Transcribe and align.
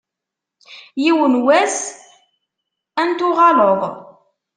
Yiwen 1.03 1.33
n 1.41 1.41
wass 1.45 1.77
ad 3.01 3.05
n-tuɣaleḍ. 3.09 3.81